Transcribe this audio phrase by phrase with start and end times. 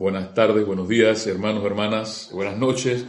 [0.00, 3.04] buenas tardes, buenos días, hermanos, hermanas, buenas noches,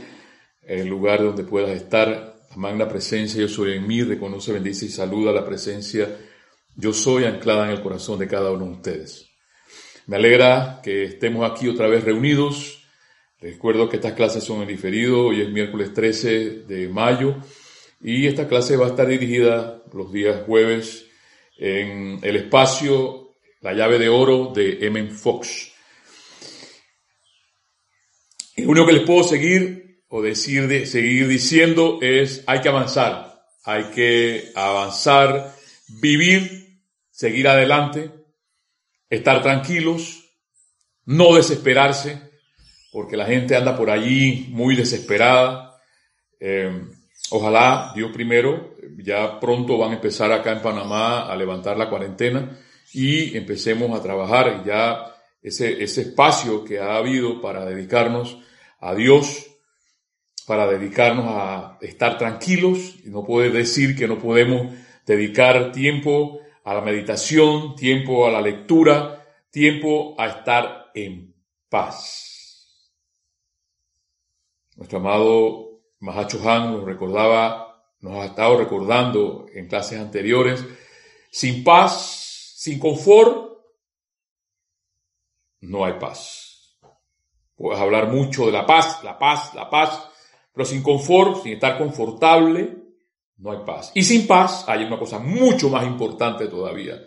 [0.62, 2.36] el lugar donde puedas estar.
[2.50, 6.18] La magna presencia, yo soy en mí, reconoce, bendice y saluda la presencia.
[6.76, 9.30] Yo soy anclada en el corazón de cada uno de ustedes.
[10.06, 12.84] Me alegra que estemos aquí otra vez reunidos.
[13.40, 15.28] Recuerdo que estas clases son en diferido.
[15.28, 17.38] Hoy es miércoles 13 de mayo
[18.02, 21.08] y esta clase va a estar dirigida los días jueves
[21.58, 25.10] en el espacio La llave de oro de M.
[25.12, 25.71] Fox.
[28.58, 33.46] Lo único que les puedo seguir o decir de, seguir diciendo es hay que avanzar,
[33.64, 35.54] hay que avanzar,
[36.02, 38.12] vivir, seguir adelante,
[39.10, 40.26] estar tranquilos,
[41.06, 42.30] no desesperarse,
[42.92, 45.78] porque la gente anda por allí muy desesperada.
[46.40, 46.88] Eh,
[47.30, 52.60] ojalá, Dios primero, ya pronto van a empezar acá en Panamá a levantar la cuarentena
[52.94, 58.38] y empecemos a trabajar ya ese, ese espacio que ha habido para dedicarnos
[58.80, 59.48] a Dios,
[60.46, 64.74] para dedicarnos a estar tranquilos y no poder decir que no podemos
[65.06, 71.34] dedicar tiempo a la meditación, tiempo a la lectura, tiempo a estar en
[71.70, 72.92] paz.
[74.76, 80.66] Nuestro amado Mahacho Han nos recordaba, nos ha estado recordando en clases anteriores,
[81.30, 83.51] sin paz, sin confort,
[85.62, 86.78] no hay paz.
[87.56, 90.08] Puedes hablar mucho de la paz, la paz, la paz,
[90.54, 92.78] pero sin confort, sin estar confortable,
[93.38, 93.92] no hay paz.
[93.94, 97.00] Y sin paz hay una cosa mucho más importante todavía.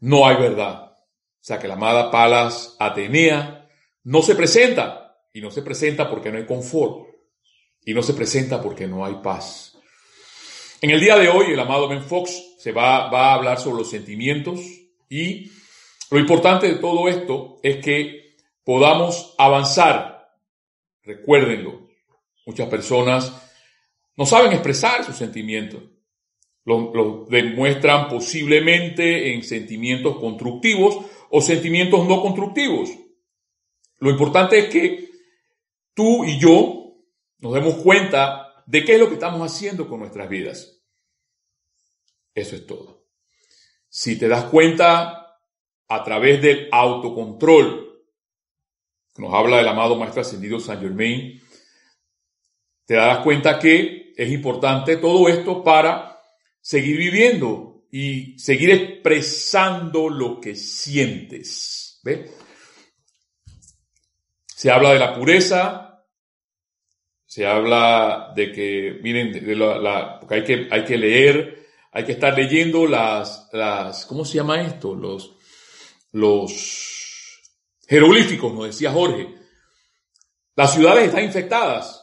[0.00, 0.92] No hay verdad.
[0.92, 3.68] O sea que la amada Palas Atenea
[4.04, 5.18] no se presenta.
[5.34, 7.06] Y no se presenta porque no hay confort.
[7.84, 9.78] Y no se presenta porque no hay paz.
[10.80, 13.78] En el día de hoy, el amado Ben Fox se va, va a hablar sobre
[13.78, 14.60] los sentimientos
[15.08, 15.50] y
[16.12, 20.36] lo importante de todo esto es que podamos avanzar.
[21.02, 21.88] Recuérdenlo.
[22.44, 23.32] Muchas personas
[24.14, 25.82] no saben expresar sus sentimientos.
[26.64, 30.98] Lo, demuestran posiblemente en sentimientos constructivos
[31.30, 32.90] o sentimientos no constructivos.
[33.96, 35.08] Lo importante es que
[35.94, 36.92] tú y yo
[37.38, 40.78] nos demos cuenta de qué es lo que estamos haciendo con nuestras vidas.
[42.34, 43.06] Eso es todo.
[43.88, 45.21] Si te das cuenta
[45.94, 48.02] a través del autocontrol,
[49.18, 51.40] nos habla el amado Maestro Ascendido San Germain,
[52.86, 56.18] te darás cuenta que es importante todo esto para
[56.60, 62.00] seguir viviendo y seguir expresando lo que sientes.
[62.02, 62.30] ¿Ve?
[64.46, 66.06] Se habla de la pureza,
[67.26, 72.12] se habla de que, miren, de la, porque hay que, hay que leer, hay que
[72.12, 74.94] estar leyendo las, las, ¿cómo se llama esto?
[74.94, 75.36] Los,
[76.12, 77.40] los
[77.88, 79.34] jeroglíficos, nos decía Jorge.
[80.54, 82.02] Las ciudades están infectadas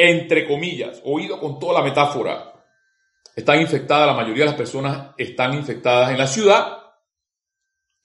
[0.00, 2.52] entre comillas, oído con toda la metáfora,
[3.34, 6.78] están infectadas, la mayoría de las personas están infectadas en la ciudad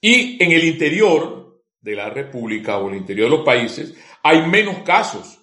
[0.00, 3.94] y en el interior de la República o el interior de los países
[4.24, 5.38] hay menos casos.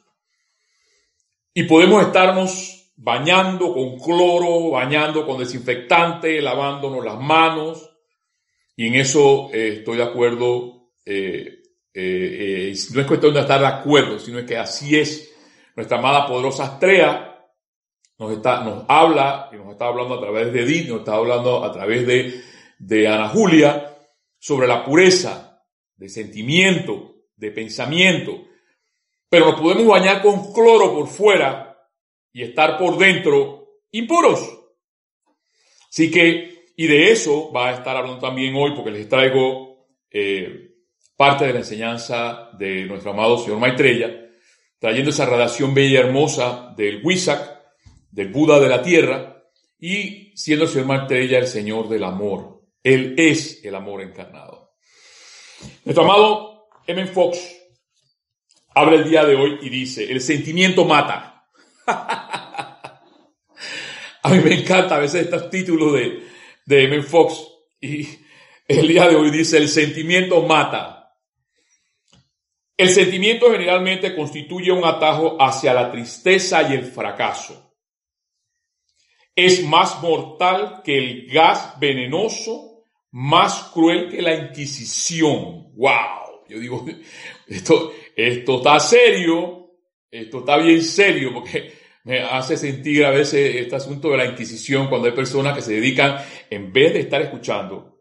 [1.53, 7.90] Y podemos estarnos bañando con cloro, bañando con desinfectante, lavándonos las manos.
[8.75, 10.91] Y en eso eh, estoy de acuerdo.
[11.05, 15.33] Eh, eh, no es cuestión de estar de acuerdo, sino que así es
[15.75, 17.31] nuestra amada poderosa Astrea
[18.21, 21.63] nos, está, nos habla y nos está hablando a través de Edith, nos está hablando
[21.63, 22.41] a través de,
[22.77, 23.97] de Ana Julia
[24.37, 25.65] sobre la pureza
[25.95, 28.43] de sentimiento, de pensamiento.
[29.27, 31.87] Pero nos podemos bañar con cloro por fuera
[32.31, 34.59] y estar por dentro impuros.
[35.89, 36.50] Así que,
[36.81, 40.71] y de eso va a estar hablando también hoy porque les traigo eh,
[41.15, 44.29] parte de la enseñanza de nuestro amado señor Maitreya
[44.79, 47.61] trayendo esa radiación bella y hermosa del Wisak,
[48.09, 49.43] del Buda de la tierra,
[49.77, 52.63] y siendo el Señor Maitreya el Señor del amor.
[52.81, 54.73] Él es el amor encarnado.
[55.85, 57.05] Nuestro amado M.
[57.05, 57.57] Fox
[58.73, 61.45] habla el día de hoy y dice, el sentimiento mata.
[61.85, 62.99] a
[64.31, 66.30] mí me encanta a veces estos títulos de,
[66.71, 67.03] de M.
[67.03, 67.49] Fox
[67.81, 68.07] y
[68.65, 71.17] el día de hoy dice, el sentimiento mata.
[72.77, 77.75] El sentimiento generalmente constituye un atajo hacia la tristeza y el fracaso.
[79.35, 85.73] Es más mortal que el gas venenoso, más cruel que la Inquisición.
[85.75, 86.45] ¡Wow!
[86.47, 86.85] Yo digo,
[87.47, 89.71] esto, esto está serio,
[90.09, 94.87] esto está bien serio, porque me hace sentir a veces este asunto de la Inquisición
[94.87, 96.17] cuando hay personas que se dedican,
[96.49, 97.99] en vez de estar escuchando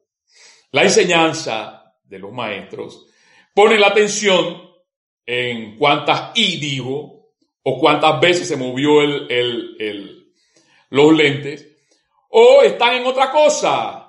[0.73, 3.07] la enseñanza de los maestros,
[3.55, 4.63] ponen la atención
[5.27, 10.33] en cuántas I dijo o cuántas veces se movió el, el, el,
[10.91, 11.67] los lentes,
[12.31, 14.00] o están en otra cosa,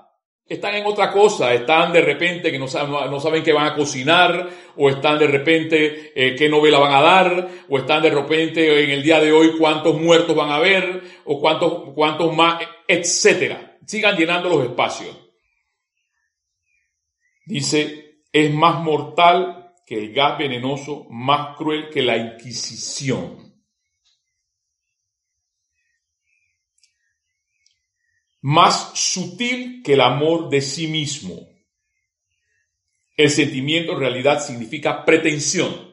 [0.48, 3.76] están en otra cosa, están de repente que no saben, no saben qué van a
[3.76, 8.84] cocinar, o están de repente eh, qué novela van a dar, o están de repente
[8.84, 13.78] en el día de hoy cuántos muertos van a haber, o cuántos, cuántos más, etcétera.
[13.86, 15.18] Sigan llenando los espacios.
[17.46, 23.41] Dice, es más mortal que el gas venenoso, más cruel que la Inquisición.
[28.42, 31.48] Más sutil que el amor de sí mismo.
[33.16, 35.92] El sentimiento en realidad significa pretensión.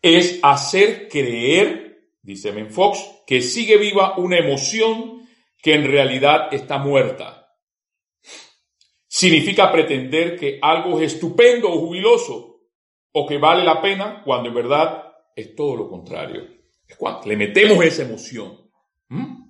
[0.00, 5.28] Es hacer creer, dice Menfox, que sigue viva una emoción
[5.62, 7.54] que en realidad está muerta.
[9.06, 12.62] Significa pretender que algo es estupendo o jubiloso
[13.12, 16.48] o que vale la pena cuando en verdad es todo lo contrario.
[17.26, 18.70] Le metemos esa emoción.
[19.08, 19.41] ¿Mm?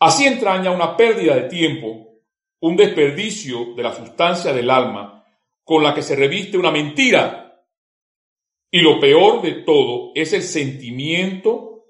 [0.00, 2.20] Así entraña una pérdida de tiempo,
[2.60, 5.24] un desperdicio de la sustancia del alma
[5.64, 7.64] con la que se reviste una mentira.
[8.70, 11.84] Y lo peor de todo es el sentimiento,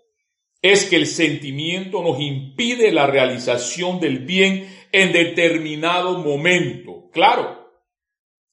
[0.62, 7.10] es que el sentimiento nos impide la realización del bien en determinado momento.
[7.12, 7.72] Claro,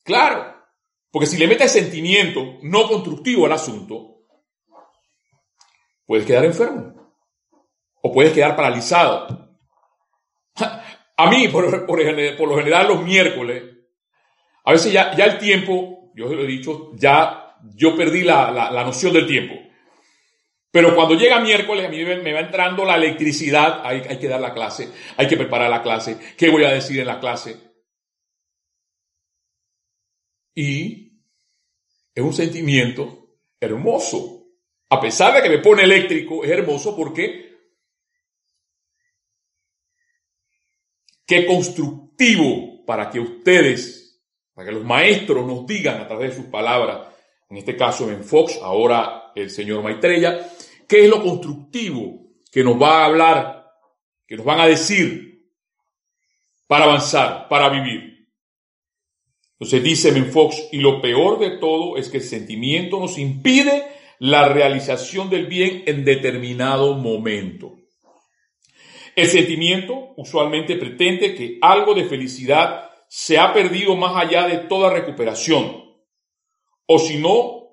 [0.03, 0.53] claro.
[1.11, 4.25] Porque si le metes sentimiento no constructivo al asunto,
[6.05, 6.93] puedes quedar enfermo
[8.01, 9.44] o puedes quedar paralizado
[11.17, 13.63] a mí, por, lo general, los miércoles,
[14.63, 18.83] a veces ya, el tiempo, yo se lo he dicho, ya yo perdí la, la,
[18.83, 19.55] noción del tiempo.
[20.71, 24.41] Pero cuando llega miércoles, a mí me, va entrando la electricidad, hay, hay que dar
[24.41, 27.57] la clase, hay que preparar la clase, qué voy a decir en la clase.
[30.53, 31.21] Y
[32.13, 34.47] es un sentimiento hermoso.
[34.89, 37.44] A pesar de que me pone eléctrico, es hermoso porque
[41.25, 44.23] Qué constructivo para que ustedes,
[44.53, 47.07] para que los maestros nos digan a través de sus palabras,
[47.49, 50.49] en este caso en Fox, ahora el señor Maitreya,
[50.87, 53.71] qué es lo constructivo que nos va a hablar,
[54.27, 55.51] que nos van a decir
[56.67, 58.29] para avanzar, para vivir.
[59.53, 63.83] Entonces dice Menfox, y lo peor de todo es que el sentimiento nos impide
[64.19, 67.77] la realización del bien en determinado momento.
[69.15, 74.91] El sentimiento usualmente pretende que algo de felicidad se ha perdido más allá de toda
[74.91, 75.85] recuperación.
[76.85, 77.69] O si no,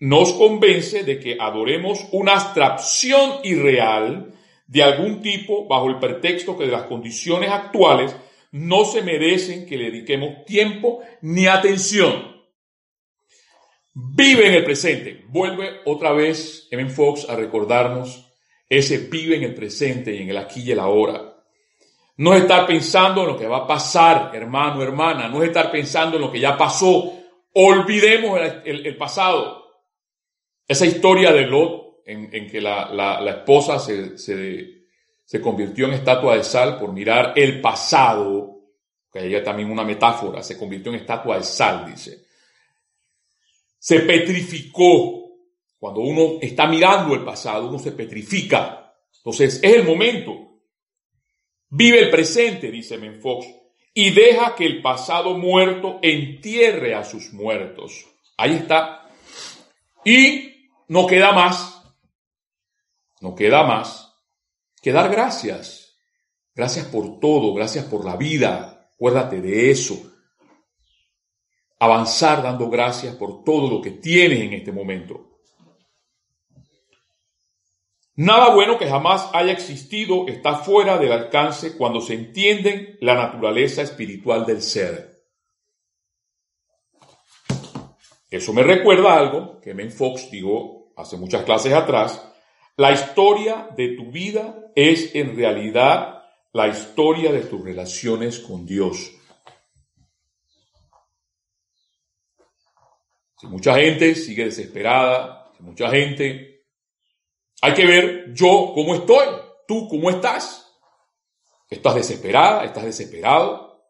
[0.00, 4.34] nos convence de que adoremos una abstracción irreal
[4.66, 8.14] de algún tipo bajo el pretexto que de las condiciones actuales
[8.52, 12.30] no se merecen que le dediquemos tiempo ni atención.
[13.94, 15.24] Vive en el presente.
[15.28, 16.88] Vuelve otra vez M.
[16.90, 18.29] Fox a recordarnos
[18.70, 21.34] ese vive en el presente y en el aquí y el ahora.
[22.18, 25.28] No es estar pensando en lo que va a pasar, hermano, hermana.
[25.28, 27.12] No es estar pensando en lo que ya pasó.
[27.54, 29.64] Olvidemos el, pasado.
[30.68, 36.78] Esa historia de Lot, en, que la, esposa se, se, convirtió en estatua de sal
[36.78, 38.60] por mirar el pasado,
[39.12, 42.24] que ella también una metáfora, se convirtió en estatua de sal, dice.
[43.78, 45.19] Se petrificó
[45.80, 48.94] cuando uno está mirando el pasado, uno se petrifica.
[49.16, 50.60] Entonces, es el momento.
[51.70, 53.46] Vive el presente, dice Menfox,
[53.94, 58.04] y deja que el pasado muerto entierre a sus muertos.
[58.36, 59.08] Ahí está.
[60.04, 61.82] Y no queda más,
[63.20, 64.14] no queda más
[64.82, 65.96] que dar gracias.
[66.54, 68.90] Gracias por todo, gracias por la vida.
[68.94, 70.12] Acuérdate de eso.
[71.78, 75.29] Avanzar dando gracias por todo lo que tienes en este momento.
[78.20, 83.80] Nada bueno que jamás haya existido está fuera del alcance cuando se entiende la naturaleza
[83.80, 85.24] espiritual del ser.
[88.28, 92.22] Eso me recuerda algo que Men Fox dijo hace muchas clases atrás.
[92.76, 96.22] La historia de tu vida es en realidad
[96.52, 99.12] la historia de tus relaciones con Dios.
[103.38, 106.49] Si mucha gente sigue desesperada, si mucha gente
[107.60, 109.26] hay que ver yo cómo estoy,
[109.66, 110.66] tú cómo estás.
[111.68, 112.64] ¿Estás desesperada?
[112.64, 113.84] ¿Estás desesperado?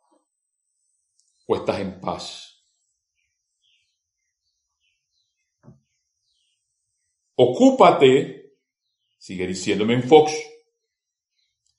[1.47, 2.47] ¿O estás en paz?
[7.37, 8.57] Ocúpate,
[9.19, 10.33] sigue diciéndome en Fox,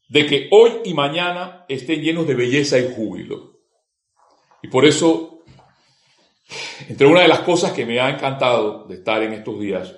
[0.09, 3.59] de que hoy y mañana estén llenos de belleza y júbilo.
[4.63, 5.31] Y por eso
[6.87, 9.95] Entre una de las cosas que me ha encantado de estar en estos días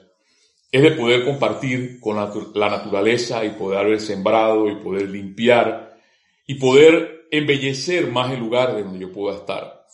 [0.73, 5.99] es de poder compartir con la, naturaleza y poder haber sembrado y poder limpiar
[6.47, 9.85] y poder embellecer más el lugar de donde yo pueda estar.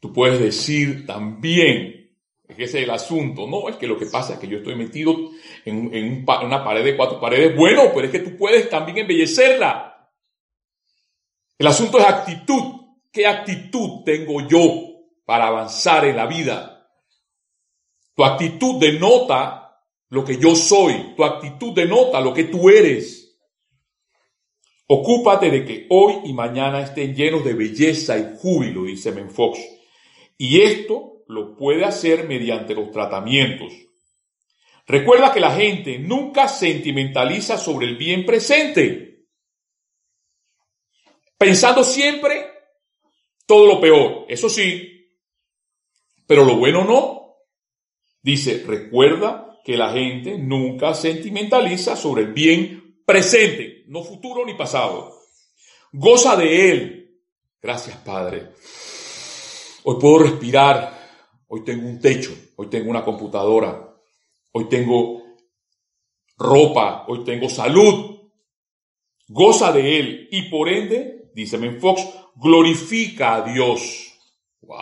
[0.00, 2.10] Tú puedes decir también,
[2.48, 4.76] que ese es el asunto, no, es que lo que pasa es que yo estoy
[4.76, 5.14] metido
[5.66, 10.10] en una pared de cuatro paredes, bueno, pero es que tú puedes también embellecerla.
[11.58, 12.62] El asunto es actitud.
[13.12, 14.62] ¿Qué actitud tengo yo
[15.26, 16.88] para avanzar en la vida?
[18.14, 19.65] Tu actitud denota
[20.08, 21.14] lo que yo soy.
[21.16, 23.38] Tu actitud denota lo que tú eres.
[24.88, 29.58] Ocúpate de que hoy y mañana estén llenos de belleza y júbilo, dice Menfox.
[30.38, 33.72] Y esto lo puede hacer mediante los tratamientos.
[34.86, 39.06] Recuerda que la gente nunca sentimentaliza sobre el bien presente
[41.38, 42.50] pensando siempre
[43.46, 45.12] todo lo peor, eso sí,
[46.26, 47.36] pero lo bueno no.
[48.22, 55.12] Dice, recuerda que la gente nunca sentimentaliza sobre el bien presente, no futuro ni pasado.
[55.92, 57.20] Goza de él.
[57.60, 58.52] Gracias, Padre.
[59.82, 60.96] Hoy puedo respirar,
[61.48, 63.92] hoy tengo un techo, hoy tengo una computadora,
[64.52, 65.24] hoy tengo
[66.38, 68.20] ropa, hoy tengo salud.
[69.26, 72.06] Goza de él y por ende dice Fox,
[72.36, 74.12] glorifica a Dios.
[74.60, 74.76] Wow.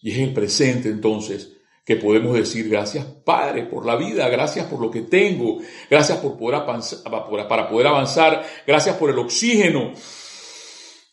[0.00, 1.53] Y es el presente entonces
[1.84, 5.58] que podemos decir gracias Padre por la vida, gracias por lo que tengo,
[5.90, 7.00] gracias por poder avanzar,
[7.48, 9.92] para poder avanzar, gracias por el oxígeno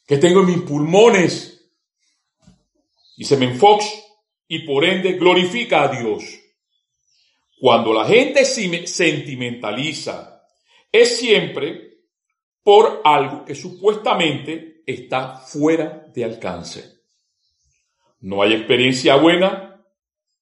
[0.08, 1.48] que tengo en mis pulmones.
[3.18, 3.86] Dice Fox,
[4.48, 6.24] y por ende glorifica a Dios.
[7.60, 10.44] Cuando la gente sentimentaliza,
[10.92, 11.92] es siempre
[12.64, 17.02] por algo que supuestamente está fuera de alcance.
[18.20, 19.71] No hay experiencia buena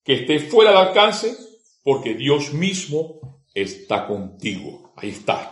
[0.04, 1.36] que esté fuera de alcance
[1.84, 4.94] porque Dios mismo está contigo.
[4.96, 5.52] Ahí está.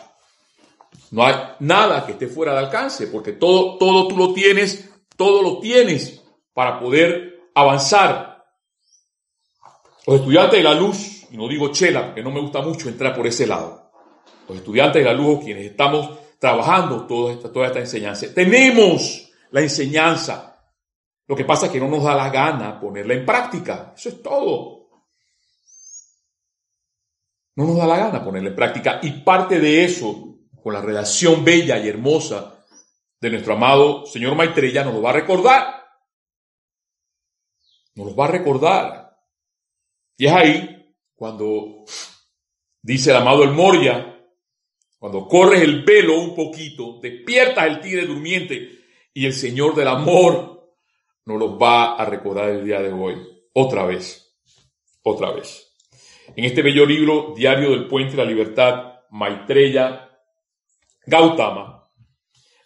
[1.11, 5.41] No hay nada que esté fuera de alcance porque todo, todo tú lo tienes, todo
[5.41, 6.21] lo tienes
[6.53, 8.45] para poder avanzar.
[10.05, 13.15] Los estudiantes de la luz, y no digo chela porque no me gusta mucho entrar
[13.15, 13.91] por ese lado,
[14.47, 18.33] los estudiantes de la luz, quienes estamos trabajando toda toda esta enseñanza.
[18.33, 20.46] Tenemos la enseñanza.
[21.27, 23.93] Lo que pasa es que no nos da la gana ponerla en práctica.
[23.95, 24.89] Eso es todo.
[27.55, 28.99] No nos da la gana ponerla en práctica.
[29.01, 32.65] Y parte de eso, con la relación bella y hermosa
[33.19, 35.85] de nuestro amado Señor Maitreya, nos lo va a recordar.
[37.95, 39.17] Nos lo va a recordar.
[40.17, 41.83] Y es ahí cuando
[42.81, 44.17] dice el amado El Moria,
[44.97, 48.79] cuando corres el velo un poquito, despiertas el tigre durmiente
[49.13, 50.56] y el Señor del amor
[51.27, 53.15] nos los va a recordar el día de hoy.
[53.53, 54.33] Otra vez,
[55.03, 55.75] otra vez.
[56.33, 60.09] En este bello libro, Diario del Puente de la Libertad, Maitreya
[61.05, 61.89] Gautama,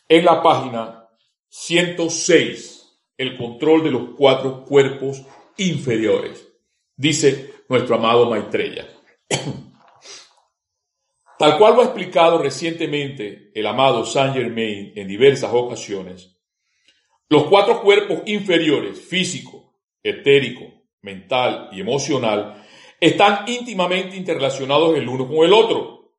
[0.08, 1.08] en la página
[1.50, 5.24] 106, el control de los cuatro cuerpos
[5.58, 6.48] inferiores.
[6.96, 8.88] Dice nuestro amado Maitreya.
[11.40, 16.31] Tal cual lo ha explicado recientemente el amado Saint Germain en diversas ocasiones,
[17.32, 20.66] los cuatro cuerpos inferiores, físico, etérico,
[21.02, 22.62] mental y emocional,
[23.00, 26.12] están íntimamente interrelacionados el uno con el otro.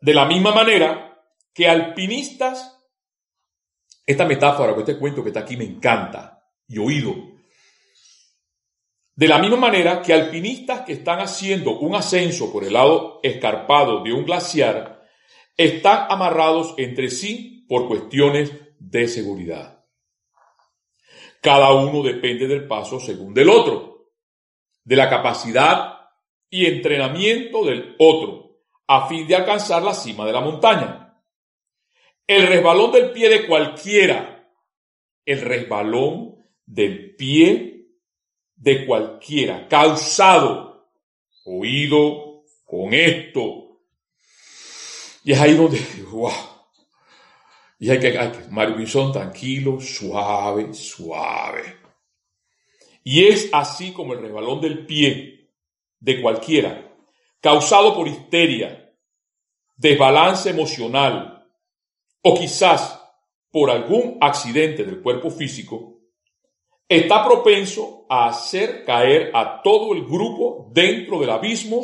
[0.00, 2.76] De la misma manera que alpinistas,
[4.04, 7.14] esta metáfora que este cuento que está aquí me encanta y oído,
[9.14, 14.02] de la misma manera que alpinistas que están haciendo un ascenso por el lado escarpado
[14.02, 15.04] de un glaciar
[15.56, 19.71] están amarrados entre sí por cuestiones de seguridad.
[21.42, 24.12] Cada uno depende del paso según del otro,
[24.84, 25.98] de la capacidad
[26.48, 31.20] y entrenamiento del otro, a fin de alcanzar la cima de la montaña.
[32.28, 34.48] El resbalón del pie de cualquiera,
[35.24, 37.88] el resbalón del pie
[38.54, 40.92] de cualquiera, causado,
[41.44, 43.80] oído con esto.
[45.24, 45.80] Y es ahí donde,
[46.12, 46.51] wow.
[47.82, 51.78] Y hay que, hay que, Mario tranquilo, suave, suave.
[53.02, 55.50] Y es así como el resbalón del pie
[55.98, 56.94] de cualquiera,
[57.40, 58.94] causado por histeria,
[59.74, 61.44] desbalance emocional
[62.22, 63.02] o quizás
[63.50, 65.98] por algún accidente del cuerpo físico,
[66.88, 71.82] está propenso a hacer caer a todo el grupo dentro del abismo,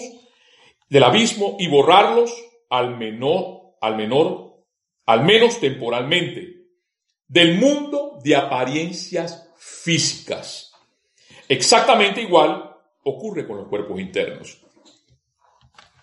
[0.88, 2.32] del abismo y borrarlos
[2.70, 4.47] al menor, al menor,
[5.08, 6.66] al menos temporalmente,
[7.26, 10.70] del mundo de apariencias físicas.
[11.48, 14.60] Exactamente igual ocurre con los cuerpos internos.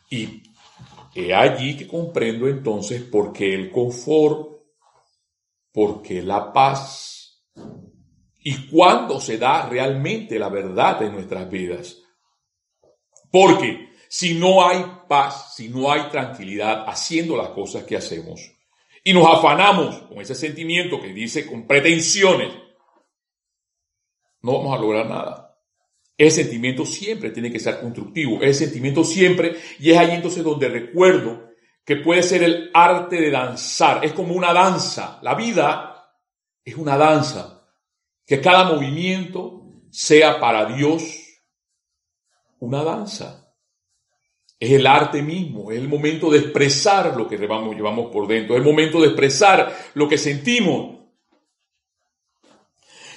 [0.10, 0.42] Y
[1.14, 4.64] he allí que comprendo entonces por qué el confort,
[5.72, 7.46] por qué la paz
[8.40, 12.02] y cuándo se da realmente la verdad en nuestras vidas.
[13.32, 18.55] Porque si no hay paz, si no hay tranquilidad haciendo las cosas que hacemos
[19.08, 22.52] y nos afanamos con ese sentimiento que dice con pretensiones,
[24.42, 25.60] no vamos a lograr nada.
[26.18, 30.70] El sentimiento siempre tiene que ser constructivo, el sentimiento siempre, y es ahí entonces donde
[30.70, 31.52] recuerdo
[31.86, 36.12] que puede ser el arte de danzar, es como una danza, la vida
[36.64, 37.70] es una danza,
[38.26, 41.04] que cada movimiento sea para Dios
[42.58, 43.45] una danza.
[44.66, 48.62] Es el arte mismo, es el momento de expresar lo que llevamos, por dentro, es
[48.62, 51.02] el momento de expresar lo que sentimos.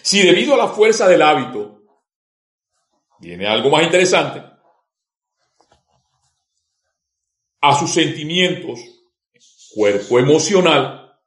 [0.03, 1.85] Si debido a la fuerza del hábito
[3.19, 4.43] viene algo más interesante,
[7.63, 8.79] a sus sentimientos,
[9.75, 11.19] cuerpo emocional,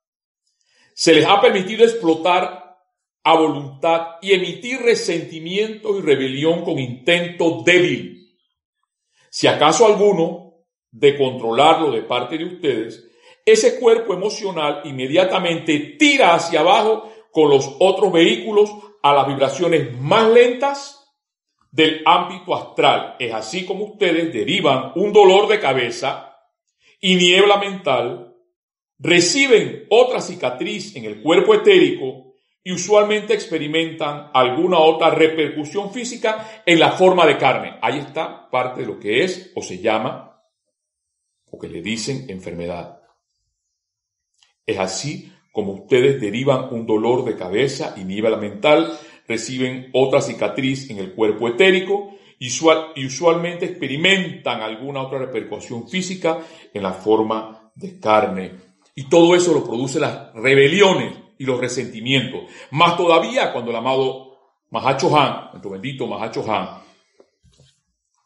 [0.93, 2.77] se les ha permitido explotar
[3.23, 8.20] a voluntad y emitir resentimiento y rebelión con intento débil.
[9.31, 13.07] Si acaso alguno de controlarlo de parte de ustedes,
[13.45, 18.69] ese cuerpo emocional inmediatamente tira hacia abajo con los otros vehículos
[19.01, 21.13] a las vibraciones más lentas
[21.71, 23.15] del ámbito astral.
[23.19, 26.37] Es así como ustedes derivan un dolor de cabeza
[26.99, 28.35] y niebla mental,
[28.99, 32.30] reciben otra cicatriz en el cuerpo etérico
[32.63, 37.77] y usualmente experimentan alguna otra repercusión física en la forma de carne.
[37.81, 40.41] Ahí está parte de lo que es o se llama
[41.49, 43.01] o que le dicen enfermedad.
[44.65, 50.89] Es así como ustedes derivan un dolor de cabeza y niebla mental reciben otra cicatriz
[50.89, 56.39] en el cuerpo etérico y usualmente experimentan alguna otra repercusión física
[56.73, 58.51] en la forma de carne.
[58.95, 62.43] Y todo eso lo produce las rebeliones y los resentimientos.
[62.69, 64.37] Más todavía cuando el amado
[64.69, 66.83] Mahacho Han, nuestro bendito Mahacho Han,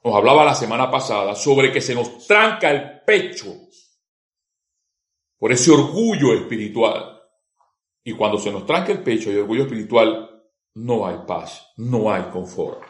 [0.04, 3.56] nos hablaba la semana pasada sobre que se nos tranca el pecho
[5.38, 7.22] por ese orgullo espiritual.
[8.04, 10.30] Y cuando se nos tranca el pecho y orgullo espiritual,
[10.74, 12.84] no hay paz, no hay confort.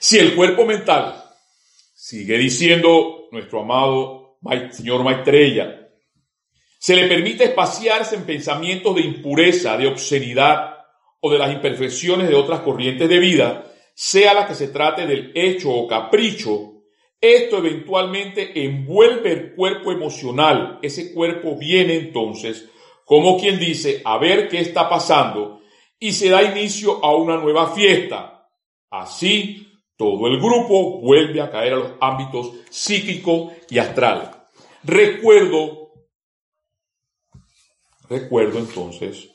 [0.00, 1.22] Si el cuerpo mental,
[1.94, 4.38] sigue diciendo nuestro amado
[4.72, 5.89] señor Maitreya,
[6.80, 10.78] se le permite espaciarse en pensamientos de impureza, de obscenidad
[11.20, 15.30] o de las imperfecciones de otras corrientes de vida, sea la que se trate del
[15.34, 16.84] hecho o capricho,
[17.20, 20.78] esto eventualmente envuelve el cuerpo emocional.
[20.80, 22.66] Ese cuerpo viene entonces,
[23.04, 25.60] como quien dice, a ver qué está pasando
[25.98, 28.48] y se da inicio a una nueva fiesta.
[28.88, 34.46] Así, todo el grupo vuelve a caer a los ámbitos psíquico y astral.
[34.82, 35.79] Recuerdo,
[38.10, 39.30] recuerdo entonces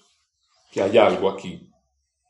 [0.71, 1.67] que hay algo aquí,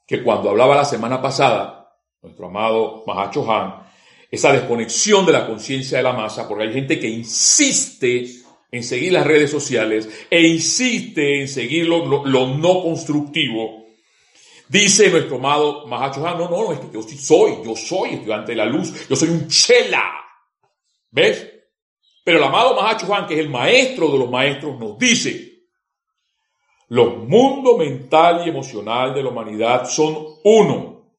[0.07, 3.83] que cuando hablaba la semana pasada, nuestro amado Mahacho Han,
[4.31, 8.27] esa desconexión de la conciencia de la masa, porque hay gente que insiste
[8.71, 13.85] en seguir las redes sociales e insiste en seguir lo, lo no constructivo,
[14.67, 18.57] Dice nuestro amado Mahacho Han, no, no, es que yo soy, yo soy estudiante de
[18.57, 20.11] la luz, yo soy un chela.
[21.11, 21.51] ¿Ves?
[22.23, 25.54] Pero el amado Mahacho Han, que es el maestro de los maestros, nos dice,
[26.87, 31.11] los mundos mental y emocional de la humanidad son uno.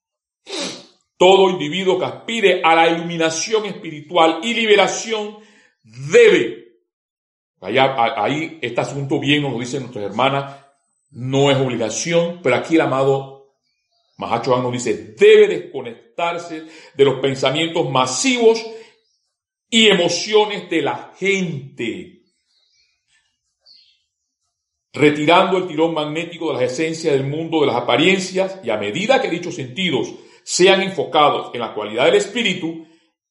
[1.18, 5.38] Todo individuo que aspire a la iluminación espiritual y liberación
[5.82, 6.80] debe.
[7.60, 10.66] ahí este asunto bien nos lo dicen nuestras hermanas,
[11.10, 13.36] no es obligación, pero aquí el amado
[14.18, 18.64] Mahacho nos dice, debe desconectarse de los pensamientos masivos
[19.68, 22.15] y emociones de la gente,
[24.96, 29.20] retirando el tirón magnético de las esencias del mundo de las apariencias y a medida
[29.20, 32.86] que dichos sentidos sean enfocados en la cualidad del espíritu,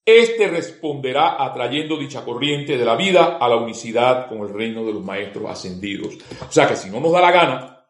[0.06, 4.94] éste responderá atrayendo dicha corriente de la vida a la unicidad con el reino de
[4.94, 6.16] los maestros ascendidos.
[6.48, 7.86] O sea que si no nos da la gana,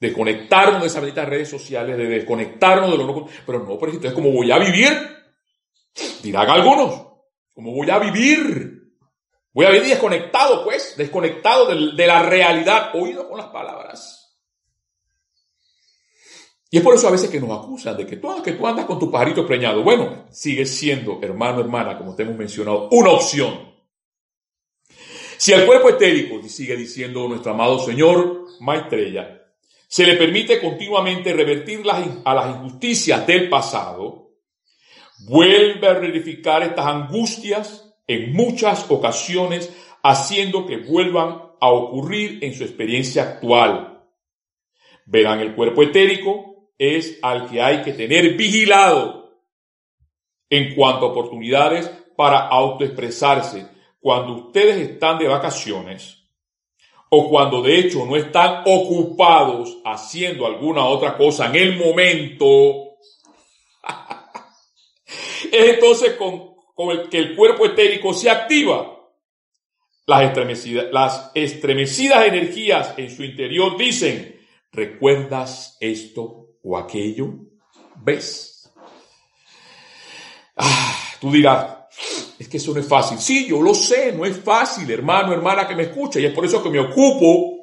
[0.00, 3.26] desconectarnos de esas benditas redes sociales, de desconectarnos de lo no.
[3.46, 4.92] Pero no, pero entonces, ¿cómo voy a vivir?
[6.22, 7.06] Dirán algunos,
[7.52, 8.83] ¿cómo voy a vivir?
[9.54, 14.36] Voy a vivir desconectado, pues, desconectado de, la realidad, oído con las palabras.
[16.68, 18.84] Y es por eso a veces que nos acusan de que tú, que tú andas
[18.84, 19.84] con tu pajarito preñado.
[19.84, 23.72] Bueno, sigue siendo, hermano, hermana, como te hemos mencionado, una opción.
[25.36, 29.40] Si el cuerpo etérico, sigue diciendo nuestro amado Señor Maitreya,
[29.86, 31.84] se le permite continuamente revertir
[32.24, 34.32] a las injusticias del pasado,
[35.20, 42.64] vuelve a verificar estas angustias en muchas ocasiones, haciendo que vuelvan a ocurrir en su
[42.64, 44.02] experiencia actual.
[45.06, 49.24] Verán, el cuerpo etérico es al que hay que tener vigilado
[50.50, 53.66] en cuanto a oportunidades para autoexpresarse.
[54.00, 56.24] Cuando ustedes están de vacaciones,
[57.08, 62.96] o cuando de hecho no están ocupados haciendo alguna otra cosa en el momento,
[65.52, 68.90] es entonces con, el que el cuerpo etérico se activa.
[70.06, 74.38] Las estremecidas, las estremecidas energías en su interior dicen,
[74.70, 77.30] ¿recuerdas esto o aquello?
[77.96, 78.70] ¿Ves?
[80.56, 81.74] Ah, tú dirás,
[82.38, 83.18] es que eso no es fácil.
[83.18, 86.44] Sí, yo lo sé, no es fácil, hermano, hermana que me escucha, y es por
[86.44, 87.54] eso que me ocupo,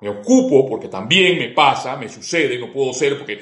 [0.00, 3.40] me ocupo, porque también me pasa, me sucede, no puedo ser, porque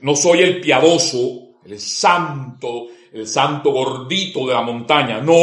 [0.00, 2.86] no soy el piadoso, el santo,
[3.18, 5.34] el santo gordito de la montaña, no.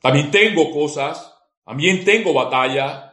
[0.00, 1.32] También tengo cosas,
[1.64, 3.12] también tengo batalla,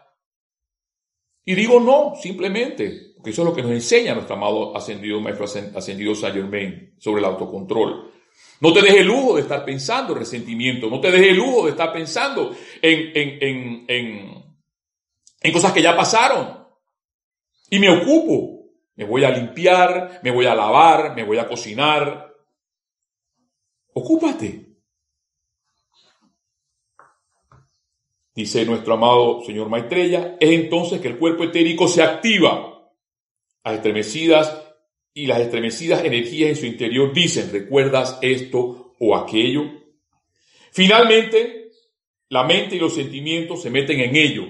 [1.50, 5.45] y digo no, simplemente, porque eso es lo que nos enseña nuestro amado ascendido maestro
[5.76, 8.12] ascendido Saint Germain sobre el autocontrol.
[8.62, 11.65] No te dejes el lujo de estar pensando en resentimiento, no te dejes el lujo
[11.65, 14.43] de estar pensando en, en, en,
[15.41, 16.67] en cosas que ya pasaron.
[17.72, 22.29] Y me ocupo, me voy a limpiar, me voy a lavar, me voy a cocinar.
[23.93, 24.69] Ocúpate.
[28.34, 32.65] Dice nuestro amado señor Maitreya, es entonces que el cuerpo etérico se activa.
[33.63, 34.69] a estremecidas
[35.13, 39.63] y las estremecidas energías en su interior dicen, ¿recuerdas esto o aquello?
[40.71, 41.71] Finalmente,
[42.30, 44.45] la mente y los sentimientos se meten en ello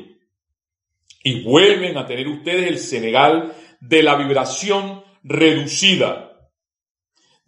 [1.23, 6.29] y vuelven a tener ustedes el Senegal de la vibración reducida.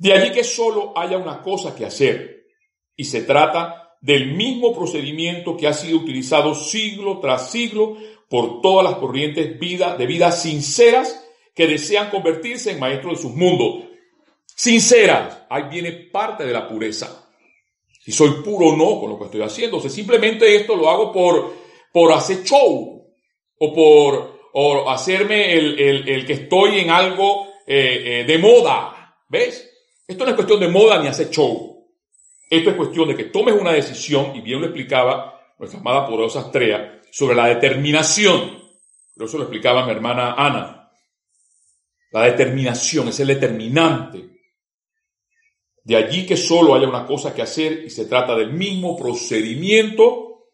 [0.01, 2.47] De allí que solo haya una cosa que hacer
[2.95, 8.83] y se trata del mismo procedimiento que ha sido utilizado siglo tras siglo por todas
[8.83, 13.89] las corrientes vida, de vida sinceras que desean convertirse en maestros de sus mundos.
[14.47, 17.29] Sinceras, ahí viene parte de la pureza.
[18.03, 19.77] Si soy puro o no con lo que estoy haciendo.
[19.77, 21.53] O simplemente esto lo hago por,
[21.93, 23.07] por hacer show
[23.59, 29.15] o por o hacerme el, el, que estoy en algo eh, eh, de moda.
[29.29, 29.70] ¿Ves?
[30.11, 31.87] Esto no es cuestión de moda ni hacer show.
[32.49, 36.41] Esto es cuestión de que tomes una decisión, y bien lo explicaba nuestra amada poderosa
[36.41, 38.61] Astrea, sobre la determinación.
[39.15, 40.91] Pero eso lo explicaba mi hermana Ana.
[42.11, 44.31] La determinación es el determinante.
[45.85, 50.49] De allí que solo haya una cosa que hacer y se trata del mismo procedimiento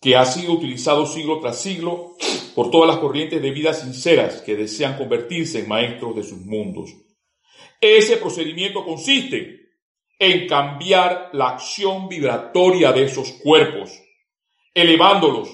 [0.00, 2.14] que ha sido utilizado siglo tras siglo
[2.54, 6.94] por todas las corrientes de vida sinceras que desean convertirse en maestros de sus mundos.
[7.82, 9.72] Ese procedimiento consiste
[10.16, 13.90] en cambiar la acción vibratoria de esos cuerpos,
[14.72, 15.50] elevándolos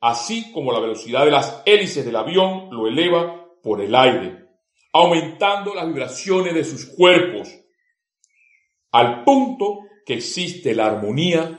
[0.00, 4.46] así como la velocidad de las hélices del avión lo eleva por el aire,
[4.92, 7.48] aumentando las vibraciones de sus cuerpos,
[8.92, 11.58] al punto que existe la armonía,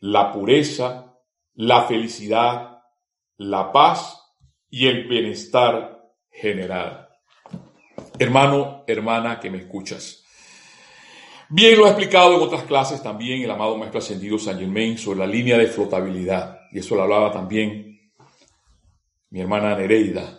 [0.00, 1.16] la pureza,
[1.54, 2.82] la felicidad,
[3.38, 4.20] la paz
[4.68, 7.09] y el bienestar general.
[8.20, 10.22] Hermano, hermana que me escuchas.
[11.48, 15.20] Bien lo ha explicado en otras clases también el amado Maestro Ascendido San Germain sobre
[15.20, 16.68] la línea de flotabilidad.
[16.70, 18.12] Y eso lo hablaba también
[19.30, 20.38] mi hermana Nereida.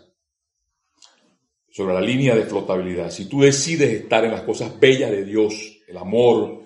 [1.72, 3.10] Sobre la línea de flotabilidad.
[3.10, 6.62] Si tú decides estar en las cosas bellas de Dios, el amor,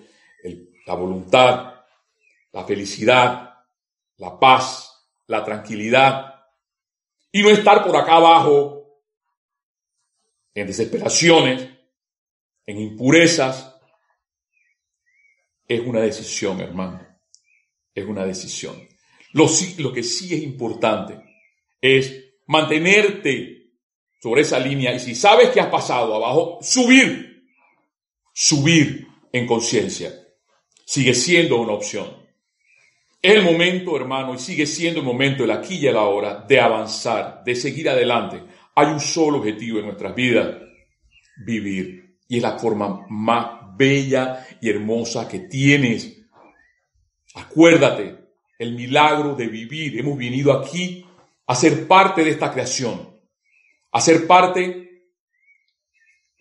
[0.86, 1.76] la voluntad,
[2.52, 3.54] la felicidad,
[4.18, 6.44] la paz, la tranquilidad,
[7.32, 8.75] y no estar por acá abajo
[10.56, 11.68] en desesperaciones,
[12.64, 13.74] en impurezas,
[15.68, 17.06] es una decisión, hermano.
[17.94, 18.88] Es una decisión.
[19.32, 19.46] Lo,
[19.78, 21.20] lo que sí es importante
[21.80, 23.74] es mantenerte
[24.20, 27.44] sobre esa línea y si sabes que has pasado abajo, subir.
[28.32, 30.10] Subir en conciencia.
[30.86, 32.26] Sigue siendo una opción.
[33.20, 36.60] Es el momento, hermano, y sigue siendo el momento, el aquí y el ahora, de
[36.60, 38.42] avanzar, de seguir adelante.
[38.76, 40.54] Hay un solo objetivo en nuestras vidas,
[41.44, 42.18] vivir.
[42.28, 46.18] Y es la forma más bella y hermosa que tienes.
[47.34, 48.16] Acuérdate,
[48.58, 49.98] el milagro de vivir.
[49.98, 51.06] Hemos venido aquí
[51.46, 53.18] a ser parte de esta creación,
[53.92, 55.06] a ser parte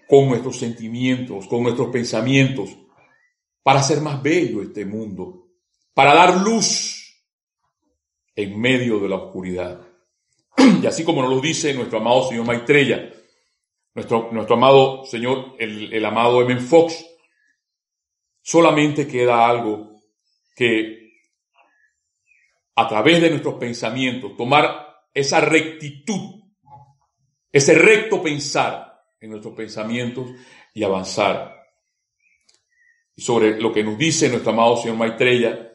[0.07, 2.69] con nuestros sentimientos, con nuestros pensamientos,
[3.63, 5.47] para hacer más bello este mundo,
[5.93, 7.23] para dar luz
[8.35, 9.84] en medio de la oscuridad.
[10.81, 13.11] Y así como nos lo dice nuestro amado señor Maitreya,
[13.93, 17.05] nuestro, nuestro amado señor, el, el amado Evan Fox,
[18.41, 20.01] solamente queda algo
[20.55, 21.05] que
[22.75, 26.41] a través de nuestros pensamientos, tomar esa rectitud,
[27.51, 30.29] ese recto pensar en nuestros pensamientos
[30.73, 31.55] y avanzar.
[33.17, 35.71] Sobre lo que nos dice nuestro amado señor Maitreya,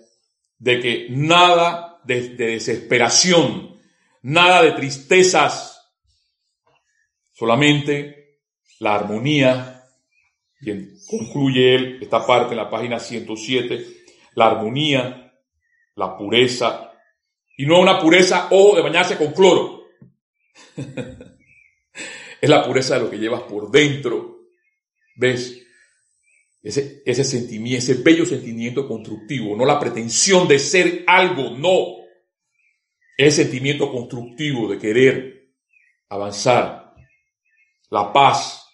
[0.59, 3.70] de que nada de, desesperación,
[4.23, 5.93] nada de tristezas,
[7.33, 8.39] solamente
[8.79, 9.85] la armonía,
[10.61, 13.87] y concluye él esta parte en la página 107,
[14.35, 15.33] la armonía,
[15.97, 16.93] la pureza,
[17.57, 19.85] y no una pureza o de bañarse con cloro.
[22.41, 24.49] es la pureza de lo que llevas por dentro.
[25.17, 25.59] ¿Ves?
[26.63, 32.00] Ese sentimiento, ese bello sentimiento constructivo, no la pretensión de ser algo, no.
[33.27, 35.53] Ese sentimiento constructivo de querer
[36.09, 36.95] avanzar.
[37.91, 38.67] La paz,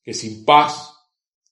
[0.00, 0.96] que sin paz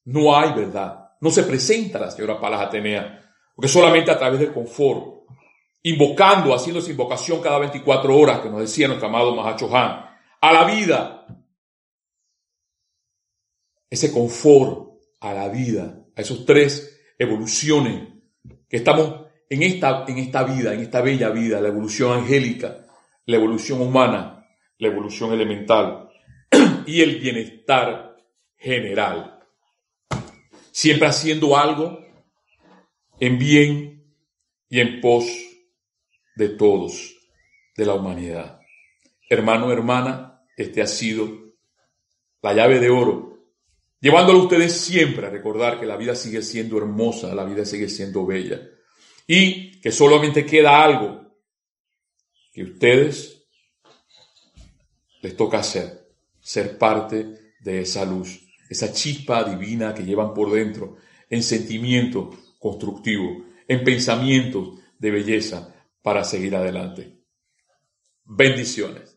[0.05, 1.17] no hay verdad.
[1.21, 5.27] No se presenta la señora Palas Atenea, porque solamente a través del confort,
[5.83, 10.07] invocando, haciendo esa invocación cada 24 horas que nos decía nuestro amado Mahacho Han,
[10.41, 11.27] a la vida,
[13.91, 18.11] ese confort a la vida, a esos tres evoluciones
[18.69, 22.87] que estamos en esta, en esta vida, en esta bella vida, la evolución angélica,
[23.27, 24.47] la evolución humana,
[24.79, 26.11] la evolución elemental
[26.87, 28.17] y el bienestar
[28.57, 29.41] general.
[30.71, 32.05] Siempre haciendo algo
[33.19, 34.15] en bien
[34.69, 35.27] y en pos
[36.37, 37.17] de todos,
[37.77, 38.61] de la humanidad.
[39.29, 41.55] Hermano, hermana, este ha sido
[42.43, 43.29] la llave de oro
[44.01, 48.25] llevándolo ustedes siempre a recordar que la vida sigue siendo hermosa, la vida sigue siendo
[48.25, 48.61] bella
[49.31, 51.21] y que solamente queda algo
[52.53, 53.45] que ustedes
[55.21, 56.09] les toca hacer,
[56.41, 60.97] ser parte de esa luz, esa chispa divina que llevan por dentro,
[61.29, 67.19] en sentimiento constructivo, en pensamientos de belleza para seguir adelante.
[68.25, 69.08] Bendiciones.